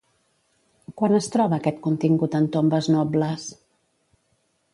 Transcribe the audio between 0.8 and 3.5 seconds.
Quan es troba aquest contingut en tombes nobles?